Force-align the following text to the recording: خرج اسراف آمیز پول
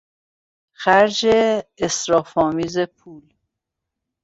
خرج 0.81 1.25
اسراف 1.77 2.37
آمیز 2.37 2.79
پول 2.79 3.33